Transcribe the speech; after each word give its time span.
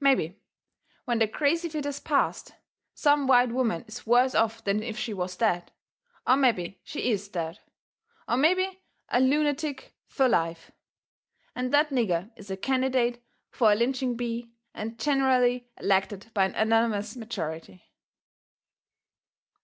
Mebby, 0.00 0.36
when 1.04 1.20
the 1.20 1.28
crazy 1.28 1.68
fit 1.68 1.84
has 1.84 2.00
passed, 2.00 2.52
some 2.92 3.28
white 3.28 3.50
woman 3.50 3.84
is 3.86 4.04
worse 4.04 4.34
off 4.34 4.64
than 4.64 4.82
if 4.82 4.98
she 4.98 5.14
was 5.14 5.36
dead, 5.36 5.70
or 6.26 6.34
mebby 6.36 6.80
she 6.82 7.08
IS 7.12 7.28
dead, 7.28 7.60
or 8.26 8.36
mebby 8.36 8.82
a 9.10 9.20
loonatic 9.20 9.92
fur 10.08 10.26
life, 10.26 10.72
and 11.54 11.72
that 11.72 11.90
nigger 11.90 12.32
is 12.34 12.50
a 12.50 12.56
candidate 12.56 13.24
fur 13.48 13.74
a 13.74 13.74
lynching 13.76 14.16
bee 14.16 14.50
and 14.74 14.98
ginerally 14.98 15.66
elected 15.78 16.32
by 16.34 16.46
an 16.46 16.56
anonymous 16.56 17.14
majority. 17.14 17.84